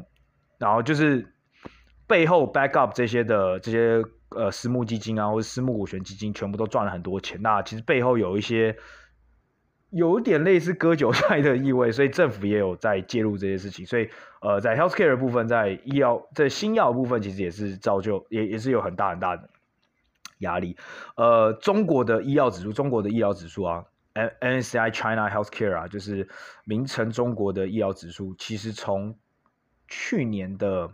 [0.59, 1.27] 然后就是
[2.05, 4.03] 背后 backup 这些的这些
[4.35, 8.77] 呃私募基金啊或者私募股权基金全部都赚了很多钱，那其实背后有一些。
[9.91, 13.83] 有点类似割韭菜的意味，所以政府也有在介入这些事情。
[13.85, 14.07] 所以，
[14.39, 19.49] 呃，在 healthcare 部分，在医药、在新药部分，其实也是造就，也也是有很大很大的
[20.39, 20.77] 压力。
[21.15, 26.27] 呃，中国的医药指数，中国的医疗指数啊，MSCI China Healthcare 啊，就是
[26.65, 29.15] 名称中国的医疗指数，其实从
[29.87, 30.91] 去年的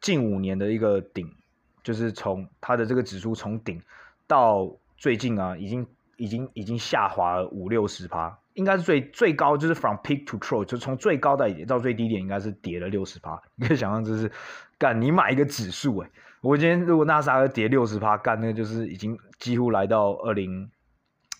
[0.00, 1.34] 近五年的一个顶，
[1.82, 3.82] 就是从它的这个指数从顶
[4.28, 5.84] 到最近啊，已经。
[6.16, 13.40] 已经已经下滑了五六十趴，应该是最最高就是 from peak to trough，就从最高的点到最低点，应该是跌了六十趴。
[13.54, 14.30] 你可以想象，就是
[14.78, 20.70] 干你买一个指数，诶，我今天如果纳斯达克跌六十趴，干那个就是已经几乎来到二零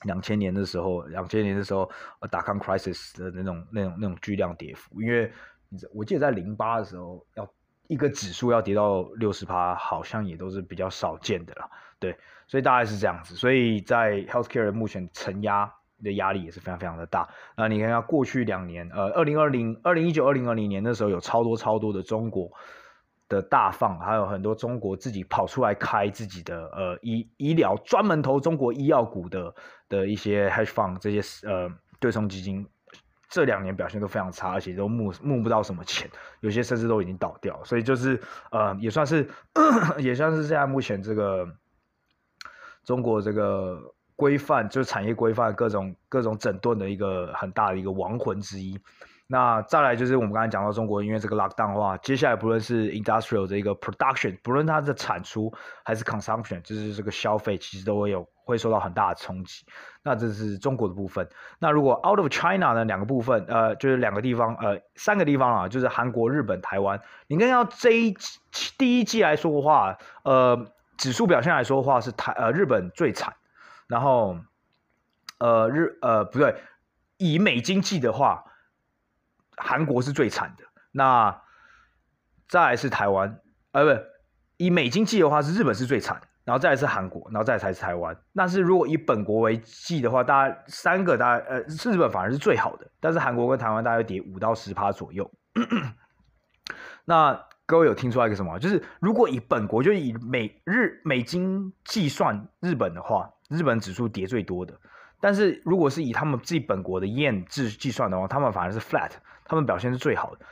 [0.05, 5.01] 两千年的时候，两千年的时候呃，达康 crisis 的那种那种那种巨量跌幅。
[5.01, 5.33] 因为
[5.95, 7.49] 我记得在零八的时候，要
[7.89, 12.17] 一个指数要跌到六十趴，好像也都是比较少见的啦，对。
[12.49, 15.69] 所以大概是这样子，所以在 healthcare 目前承压
[16.01, 17.29] 的压力也是非常非常的大。
[17.57, 22.49] 那你看看过去两年，呃，二零二零、二零一九、二零二零年的时候，有超多超多的中国
[23.29, 29.53] 的大放，还有很多中国自己跑出来开自己的呃医医疗专门投中国医药股的
[29.89, 32.65] 的一些 hedge fund 这些呃对冲基金，
[33.29, 37.61] 这两年表现都非常差，而且都募募不到什么钱，有些甚至都已经倒掉。
[37.65, 39.29] 所以就是呃也算是
[39.99, 41.45] 也算是现在目前这个。
[42.87, 43.79] 中国这个
[44.15, 48.81] 规范就是产业规范，各种各种整顿的一个很大的一个亡魂之一。
[49.29, 59.67] 那再来就是我们刚才讲到中国，因为这个 lockdown 的话，接下来不论是 industrial 的一个 production，不论它的产出还是 consumption，就是这个消费，其实都会有会受到很大的冲击。
[60.05, 61.29] 那这是中国的部分。
[61.59, 67.01] 那如果 out of China 呢，两个部分，呃，就是两个地方，呃，三个地方啊，就是韩国、日本、台湾。
[67.27, 68.17] 你看要这一
[68.79, 70.67] 第一季来说的话，呃。
[70.99, 73.35] 指数表现来说的话，是台呃日本最惨，
[73.87, 74.39] 然后
[75.39, 76.55] 呃日呃不对，
[77.17, 78.45] 以美金计的话，
[79.57, 80.65] 韩国是最惨的。
[80.93, 81.43] 那
[82.49, 83.41] 再来是台湾，
[83.73, 84.03] 呃不，
[84.57, 88.17] 以美金计的话是日本是最惨，然后再来是韩国，然后再来才是台湾。
[88.35, 95.31] 但是如果以本国为计的话，大概三个大呃是日本反而是最好的，但是韩国跟台湾大概跌五到十趴左右。
[97.05, 98.59] 那各位有听出来一个什么？
[98.61, 104.79] 就是如果以本国，就以美日美金计算日本的话，日本指数跌最多的。
[105.21, 109.11] 但是如果是以他们自己本国的 yen 计算的话，他们反而是 flat，
[109.45, 110.47] 他们表现是最好的。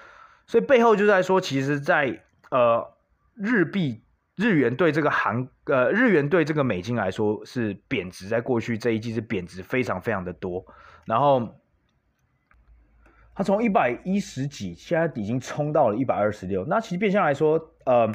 [0.46, 2.92] 所以背后就在说，其实在，在呃
[3.37, 4.03] 日币
[4.35, 10.64] 日元对这个韩呃日元对这个美金来说是贬值，在过去这一季是贬值非常非常的多，
[11.05, 11.55] 然后。
[13.35, 16.64] 它从一百一十几，现在已经冲到了一百二十六。
[16.66, 18.12] 那其实变相来说，呃，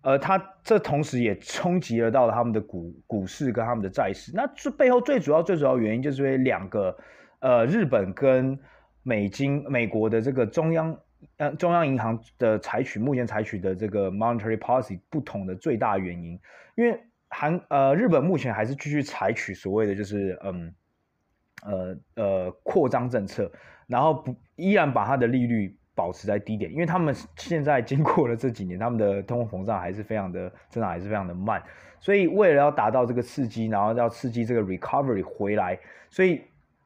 [0.00, 4.32] 呃，它这同时也冲击了到了他们的股股市跟他们的债市。
[4.34, 6.96] 那这背后最主要、最主要原因就是因为两个，
[7.40, 8.58] 呃，日本跟
[9.02, 10.96] 美金、美国的这个中央，
[11.36, 16.40] 呃，中央银行的采取目前采取的这个 monetary policy 不同的最大原因。
[16.74, 16.98] 因为
[17.28, 20.74] 韩呃日本目前还是继续采取所谓的就是嗯，
[21.64, 23.50] 呃呃扩张政策。
[23.86, 31.62] 然后不依然把它的利率保持在低点，因为他们现在经过了这几年，他们的通货膨胀还是非常的增长还是非常的慢，
[32.00, 36.40] 所以为了要达到这个刺激，然后要刺激这个 recovery 回来，所以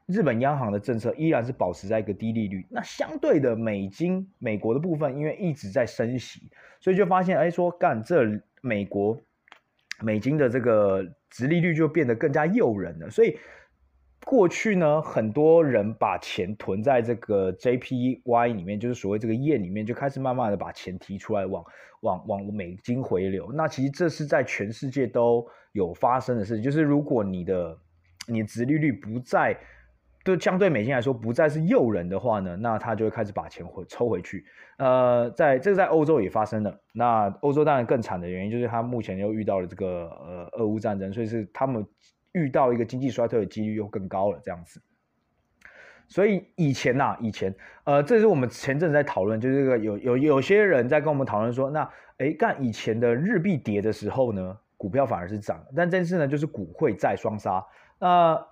[0.06, 2.66] 日本央行的政策依然是保持在一个低利率。
[2.68, 8.24] 那相对的美金美国的部分，因为一直在升息，所以就发现哎说干这
[8.60, 9.16] 美国
[10.02, 13.38] 美金的这个殖利率就变得更加诱人了，所以。
[14.28, 21.64] 过去呢，很多人把钱囤在这个 JPY 里面，就是所谓这个 yen 里面，就开始慢慢的把钱提出来往，
[22.02, 23.50] 往往美金回流。
[23.54, 27.78] 那其实这是在全世界都有发生的事情，就是如果你的
[28.26, 29.56] 你的殖利率不再
[30.22, 34.44] 就相对美金来说不再是诱人的话呢，那他就会开始把钱回抽回去。
[34.76, 36.78] 呃，在这个在欧洲也发生了。
[36.92, 41.82] 那欧洲当然更惨的原因就是他目前又遇到了这个呃俄乌战争，所以是他们
[42.32, 44.80] 遇到一个经济衰退的几率又更高了这样子。
[46.06, 57.62] 所以以前呐、啊，以前呃，这是我们前阵在讨论，就是个有有有些人在跟我们讨论说，那诶干以前的日币跌的时候呢，股票反而是涨，但这次呢就是股汇债双杀。
[57.98, 58.42] 那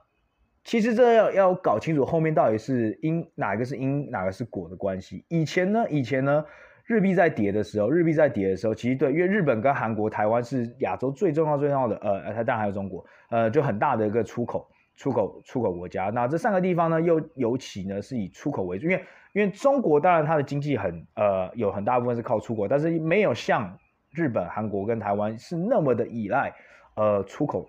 [0.65, 5.25] 其实这要要搞清楚后面到底是因哪个是因哪个是果的关系。
[5.29, 6.45] 以前呢，以前呢，
[6.87, 16.11] 日币在跌的时候，日币在跌的时候，其实对，因为日本跟韩国、台湾是亚洲最重要最重要的，呃，它当然还有中国，呃，就很大的一个出口出口出口国家。
[16.11, 23.77] 那这三个地方呢，又尤其呢是以出口为主，因为因为中国当然它的经济很呃有很大部分是靠出口，但是没有像
[24.13, 26.55] 日本、韩国跟台湾是那么的依赖
[26.95, 27.69] 呃出口，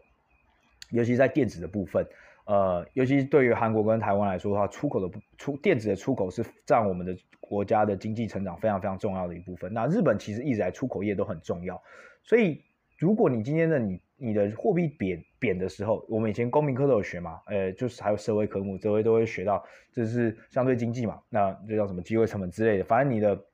[0.92, 2.06] 尤其在电子的部分。
[2.48, 9.74] 呃，尤其对于韩国跟台湾来说的话，出口的出电子的出口是占我们的国家的经济成长非常非常重要的一部分。
[9.74, 11.82] 那日本其实一直来出口业都很重要，
[12.24, 12.62] 所以
[12.98, 22.84] 如果你今天的你你的货币贬贬的时候，我们以前公民科都有学嘛，呃，就是还有社会科目，这些都会学到，这是相对经济嘛，那这叫什么机会成本之类的。
[22.86, 23.46] 反正你的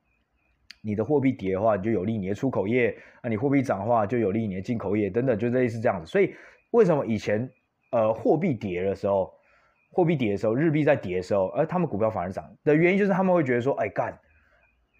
[0.82, 6.06] 你的货币跌的话，你就有利你的出口业；那你货币涨的话，就有利你的进口业等等，就类似这样子。
[6.06, 6.32] 所以
[6.70, 7.50] 为什么以前？
[7.94, 9.32] 呃，货币跌的时候，
[9.92, 14.18] 货币跌的时候，日币在跌的时候，而他们股票反而涨的原因就是他们会觉得说，哎干，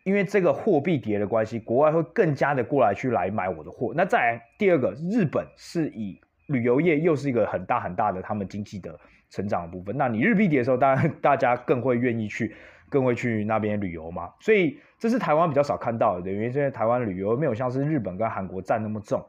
[0.05, 3.93] 因为这个货币跌的关系，国外会更加的过来去来买我的货。
[3.97, 8.97] 那再来第二个，日本是以旅游业又是一个很大很大的他们经济的
[9.29, 9.97] 成长的部分。
[9.97, 12.55] 那你日币跌的时候，当然大家更会愿意去，
[12.89, 14.33] 更会去那边旅游嘛。
[14.39, 19.21] 所以这是台湾比较少看到的原因，是因为台湾旅游没有像是日本跟韩国占那么重，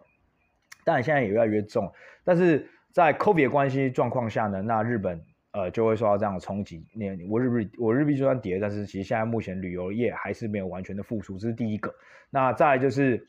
[0.84, 1.92] 当然现在也越来越重，
[2.24, 2.70] 但是。
[2.96, 6.88] 在 COVID 关系状况下呢，那日本呃就会受到这样的冲击。
[6.94, 11.94] 你我日币我日币就算跌，但是其实现在目前旅游业还是没有完全的复苏，这是第一个。
[12.30, 13.28] 那再就是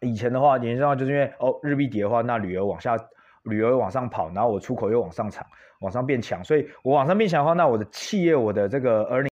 [0.00, 2.96] 以前的话，以前的话就是因为哦日币跌的话，那旅游往下，
[3.42, 5.44] 旅游往上跑，然后我出口又往上涨，
[5.80, 9.33] 往上变强，所以我往上变强的话，那我的企业我的这个 earning。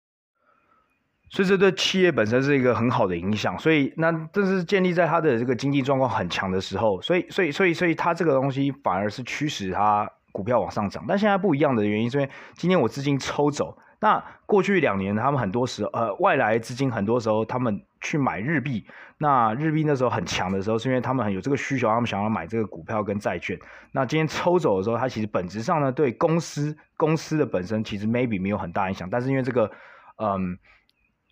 [1.30, 11.04] 所以这对企业本身是一个很好的影响，所以那这是建立在它的这个经济状况很强的时候，所以所以所以所以它这个东西反而是驱使它股票往上涨。
[11.06, 18.86] 但现在不一样的原因，是因为今天我资金抽走，那过去两年他们很多时候呃外来资金很多时候他们去买日币，
[19.18, 23.58] 那日币那时候很强的时候，是因为他们很有这个需求，他们想要买这个股票跟债券。
[23.92, 29.70] 那今天抽走的时候，它其实本质上呢对公司公司的本身其实 maybe 没有很大影响，但是因为这个
[30.16, 30.56] 嗯。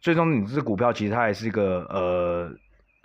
[0.06, 2.48] 最终，你这只股票其实它也是一个呃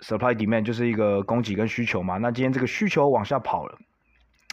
[0.02, 2.16] supply demand，就是一个供给跟需求嘛。
[2.18, 3.76] 那今天这个需求往下跑了，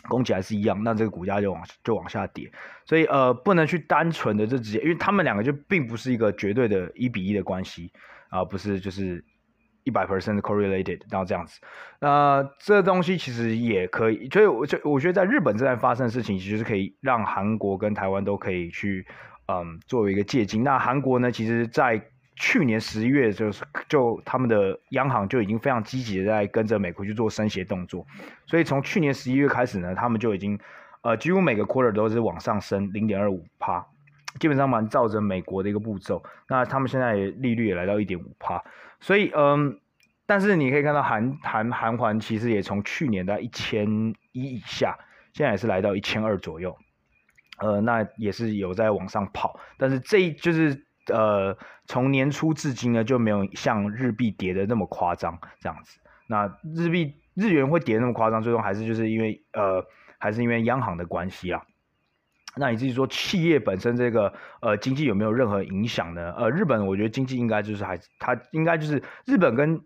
[0.07, 2.51] 供给还是一样，那这个股价就往就往下跌。
[2.87, 7.91] 所以呃，不能去单纯的就直接，因为他们两个就并不是一个绝对的一比一的关系
[8.29, 9.23] 啊、不是就是
[9.83, 11.59] 一百 percent correlated，然后这样子。
[11.99, 19.05] 那这东西其实也可以，所以我就我觉得在日本正在发生的事情，其实是可以让韩国跟台湾都可以去
[19.45, 20.63] 嗯作为一个借鉴。
[20.63, 22.01] 那韩国呢，其实在
[22.41, 28.07] 去年十一月，就是就他们的央行就已经非常积极的在跟着美国去做升息动作，
[28.47, 30.57] 所以从去年十一月开始呢，他们就已经
[31.01, 33.85] 呃几乎每个 quarter 都是往上升零点二五趴，
[34.39, 36.23] 基本上蛮照着美国的一个步骤。
[36.47, 38.63] 那他们现在利率也来到一点五趴，
[39.01, 39.77] 所以嗯，
[40.25, 44.97] 但是你可以看到韩韩韩环其实也从去年的一千一以下，
[45.33, 46.77] 现在也是来到一千二左右，
[47.57, 50.85] 呃，那也是有在往上跑，但是这就是。
[51.09, 55.99] 呃，从年初至今呢，就没有像日币跌的那么夸张这样子。
[56.27, 59.85] 那日币日元会跌那么夸张，最终还是就是因为呃，
[60.17, 61.61] 还是因为央行的关系啊。
[62.55, 66.33] 那你自己说，企业本身这个呃经济有没有任何影响呢？
[66.37, 69.81] 呃，日本我觉得经济应该就是还它应该就是日本跟。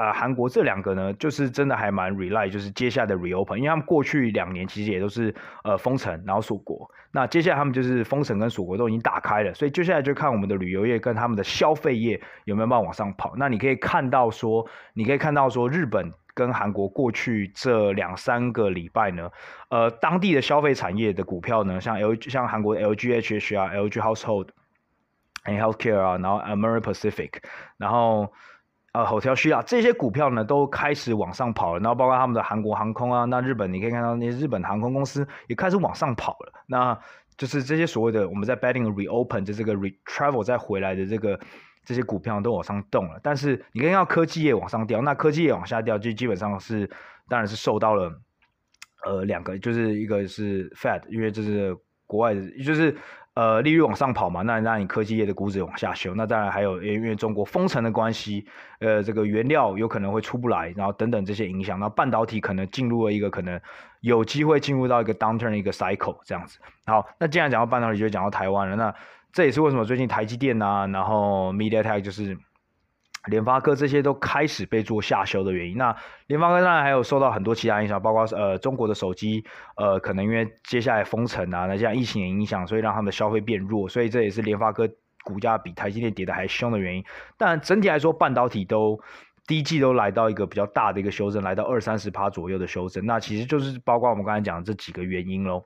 [0.00, 6.90] 啊，韩国这两个呢，就是真的还蛮 rely，就是接下来的 reopen，因为他们过去两年其实也都是呃封城，然后锁国。
[7.12, 13.34] 那接下来他们就是封城跟锁国都已经打开了，所以接下来就看我们的旅游业跟他们的消费业有没有办法往上跑。
[13.36, 19.30] 那你可以看到说，你可以看到说，日本跟韩国过去这两三个礼拜呢，
[19.68, 24.48] 呃，当地的消费产业的股票呢，像 L 像韩国 LGHH 啊，LG Household
[25.44, 27.32] and Healthcare 啊，然后 American Pacific，
[27.76, 28.32] 然后。
[28.92, 36.98] 呃，Hotel s h i a 这些股票呢都开始往上跑了，然后包括他们的韩国航空啊，那日本你可以看到那些日本航空公司也开始往上跑了，那
[37.36, 41.38] 就是这些所谓的我们在 betting reopen 就这个 re travel 再回来的这个
[41.84, 46.90] 这些股票都往上动了，但是你看到科技业往上掉，那科技业往下掉就基本上是
[47.28, 48.12] 当然是受到了
[49.04, 51.76] 呃两个，就是一个是 Fed，因为这是
[52.06, 52.96] 国外的，就是。
[53.34, 58.44] 呃，利率往上跑嘛，那那你科技业的股指往下修，那当然还有因为中国封城的关系，
[58.80, 63.60] 呃，这个原料有可能会出不来，然后等等这些影响，那半导体可能进入了一个可能
[64.00, 66.58] 有机会进入到一个 downturn 一个 cycle 这样子。
[66.86, 68.94] 好，那既然讲到半导体，就讲到台湾了，那
[69.32, 72.36] 这也是为什么最近台积电啊，然后 MediaTek 就是。
[73.26, 75.76] 联发科这些都开始被做下修的原因。
[75.76, 75.94] 那
[76.26, 79.44] 联发科当然还有受到很多其他影响，包括呃中国的手机，
[79.76, 84.88] 呃可能因为接下来封城啊，那像疫情的影响，所以让他们的消费变弱，所以这也是联发科
[85.22, 87.04] 股价比台积电跌的还凶的原因。
[87.36, 88.98] 但整体来说，半导体都
[89.46, 95.62] 第一季都来到一个比较大的一个修正，来到二三十趴左右的修正，那其实就是包括我们刚才讲的这几个原因喽。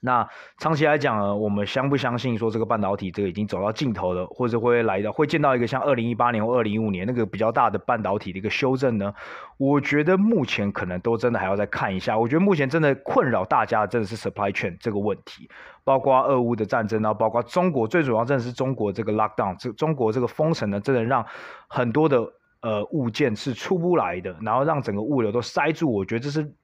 [0.00, 0.28] 那
[0.58, 9.12] 长期来讲，我们相不相信说这个半导体这个已经走到尽头了，或者会来到会见到一个像二零一八年或二零一五年那个比较大的半导体的一个修正呢？
[9.56, 12.16] 我觉得目前可能都真的还要再看一下。
[12.16, 15.50] 我觉得目前真的困扰大家的真的是 supply chain 这个问题，
[15.82, 21.26] 包括俄乌的战争，然后包括中国最主要真的是中国这个 lockdown，这中国这个封城呢，真的让
[21.66, 22.18] 很多的
[22.60, 25.92] 呃物件是出不来的，然后让整个物流都塞住。
[25.92, 26.54] 我觉得这是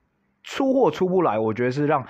[0.44, 2.06] 出货出不来，我觉得是让。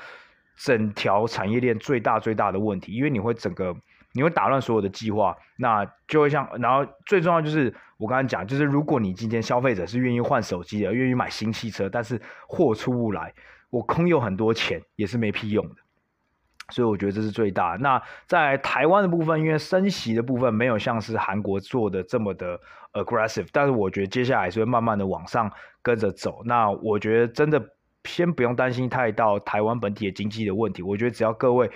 [0.57, 3.74] 整条产业链最大最大的问题，因为你会整个
[4.12, 13.34] 你会打乱所有的计划，那就会像，然后最重要就是我刚才讲，就是如果你今天消费者是愿意换手机的，愿意买新汽车，但是货出不来，
[13.70, 15.74] 我空有很多钱也是没屁用的，
[16.70, 17.76] 所以我觉得这是最大。
[17.80, 22.61] 那在台湾的部分，因为升息的部分没有像是韩国做的这么的
[22.92, 25.50] aggressive，但是我觉得接下来是会慢慢的往上
[25.82, 26.42] 跟着走。
[26.44, 27.74] 那我觉得真的。
[28.05, 31.70] 先不用担心太到台湾本体的经济的问题，我觉得只要各位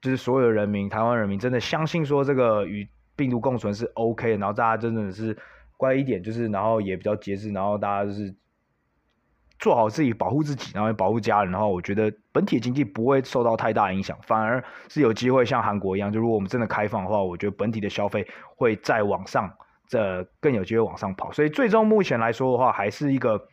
[0.00, 5.36] 就是所有的人民，台湾人民真的相信说这个与病毒共存是 OK，然后大家真的是
[5.76, 8.34] 乖一点，就是然后也比较节制，然后大家就是
[9.58, 18.26] 做好自己，保护自己，然后保护家人，然后我觉得本体的经济不会受到太大影响，反而是有机会像韩国一样，就如果我们真的开放的话，我觉得本体的消费
[18.56, 19.50] 会再往上，
[19.88, 23.48] 这更有机会往上跑，所以最终目前来说的话，还是一个。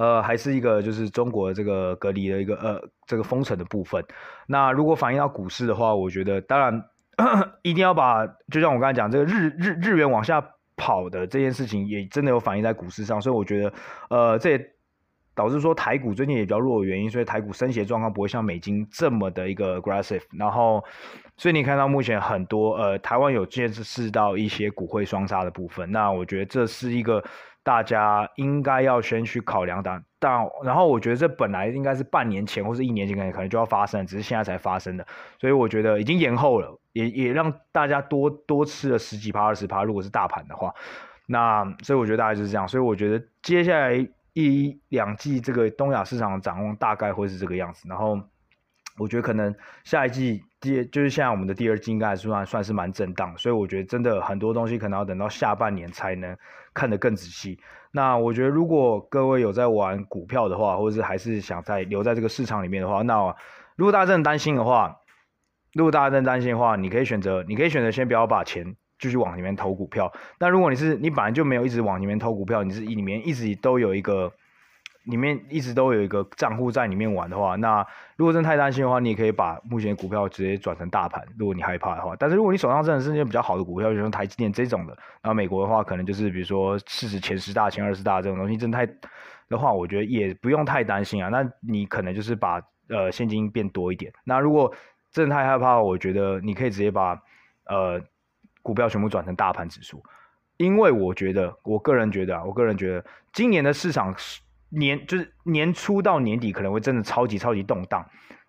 [0.00, 4.02] 呃，还是一个就是中国这个隔离的一个呃这个封城的部分。
[4.46, 6.82] 那如果反映到股市的话，我觉得当然
[7.60, 10.42] 一定要把，就像我刚才讲，这个日日日元往下
[10.74, 13.20] 跑的这件事情，也真的有反映在股市上。
[13.20, 13.72] 所以我觉得，
[14.08, 14.70] 呃，这也
[15.34, 20.22] 导致说台股最近也比较弱的原因，所以台股升息状况不会像美金这么的一个 aggressive。
[20.32, 20.82] 然后，
[21.36, 25.92] 所以你看到目前很多呃台湾有见识到一些股汇双杀的部分。
[25.92, 27.22] 那我觉得这是一个。
[27.62, 35.06] 大家应该要先去考量的，但然后我觉得这本来应该是半年前或是一年前可能可能就要发生，只是现在才发生的，
[35.38, 40.74] 所以我觉得已经延后了，也也让大家多多吃了十几趴二十趴，如果是大盘的话，
[41.26, 48.20] 那所以我觉得大概就是这样，所以我觉得接下来一两季这个东亚市场的展望大概会是这个样子，然后。
[48.98, 56.36] 我觉得可能下一季第就是现在我们的第二季应该还算算是蛮震荡，所以我觉得真的很多东西可能要等到下半年才能
[56.74, 57.58] 看得更仔细。
[57.92, 63.34] 那我觉得如果各位有在玩股票的话，或者是还是想在留在这个市场里面的话，那
[63.76, 65.00] 如果大家真的担心的话，
[65.72, 70.12] 如果大家真的担心的话，你可以选择，你可以选择先不要把钱继续往里面投股票。
[70.38, 74.32] 那如果你是你本来就没有一直往里面投股票，你是里面一直都有一个。
[75.04, 77.84] 里面一直都有一个账户在里面玩的话，那
[78.16, 81.26] 如果真的太担心的话，你也可以把目前的股票直接转成大盘。
[81.38, 84.92] 如果你害怕的话，但是如果你手上真的是那些比较好的股票，比如说台积电这种的，
[85.22, 88.86] 然后美国的话可能就是比如说市值前十大、前二十大这种东西，真的太
[89.48, 91.30] 的话，我觉得也不用太担心啊。
[91.30, 94.12] 那你可能就是把呃现金变多一点。
[94.22, 94.70] 那如果
[95.10, 97.18] 真的太害怕，我觉得你可以直接把
[97.64, 97.98] 呃
[98.60, 100.02] 股票全部转成大盘指数，
[100.58, 104.42] 因为我觉得我个人觉得啊，我个人觉得今年的市场是。
[104.70, 108.04] 年就是年初到年底可能会真的超级超级动荡，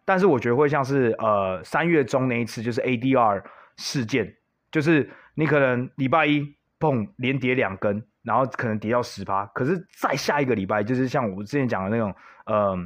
[0.06, 3.44] 但是我觉得会像是呃三月中那一次就是 ADR
[3.78, 4.36] 事件，
[4.72, 12.14] 就是你可能礼拜一碰连跌两根，然后可能跌到十趴，可是再下一个礼拜就是像我之前讲的那种
[12.46, 12.78] 呃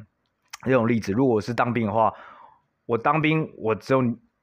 [0.65, 2.13] 那种例子，如果我是当兵的话，
[2.86, 4.01] 我当兵我只有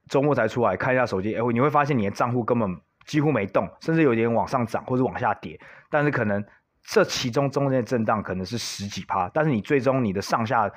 [0.08, 5.58] 周末才出来看一下手机，哎，你会发现你的账户根本几乎没动，甚至有点往上涨或者往下跌，
[5.90, 6.44] 但是可能。
[6.84, 10.70] 这其中中间的震荡可能是十几趴，但是你最终你的上下，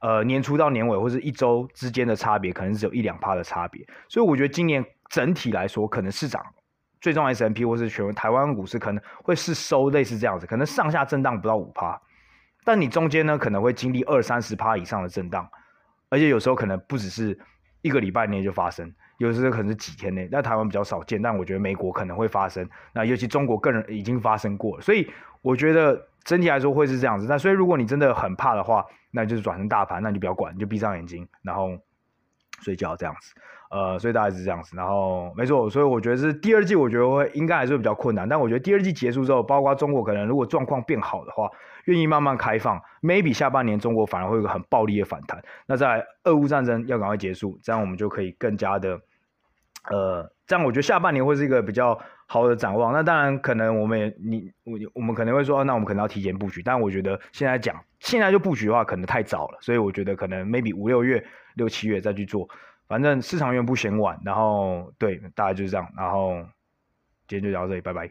[0.00, 3.84] 呃年初到年尾或者一周之间的差别，可能只有一两趴的差别。
[4.08, 6.44] 所以我觉得今年整体来说，可能市场
[7.00, 12.00] 最终 S&P 或是全台湾股市可能会是收类似这样子，可能上下震荡不到五趴，
[12.64, 15.48] 但你中间呢可能会经历二三十趴以上的震荡，
[16.08, 17.38] 而且有时候可能不只是
[17.82, 20.28] 一个礼拜内就发生，有时候可能是几天内。
[20.32, 25.08] 那台湾比较少见，但我觉得美国可能会发生，那尤其中国个人已经发生过，所以
[25.42, 27.26] 我觉得整体来说会是这样子。
[27.28, 31.70] 那所以如果你真的很怕的话，那就是转成大盘，那你就不要管，你就闭上眼睛，然后
[32.60, 33.34] 睡觉这样子。
[33.70, 41.50] 呃，所以大概是这样子，然后没错，所以我觉得是第二季，我觉得会应该还是比较困难，但我觉得第二季结束之后，包括中国可能如果状况变好的话，
[41.84, 45.42] 愿意慢慢开放，maybe 下半年中国反而会有个很暴力的反弹。
[45.66, 48.98] 那在俄乌战争要赶快结束，这样我们就可以更加的，
[49.90, 52.92] 呃，这样我觉得下半年会是一个比较好的展望。
[52.92, 61.24] 那当然可能我们也你我我们可能会说，那我们可能要提前布局，但我觉得现在讲现在就布局的话，可能太早了，所以我觉得可能 maybe 五六月、
[61.54, 62.48] 六七月再去做。
[62.86, 66.36] 反正市场永远不嫌晚，然后对，大概就是这样，然后
[67.26, 68.10] 今天就聊到这里，拜拜。